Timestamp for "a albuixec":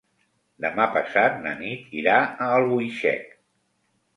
2.23-3.33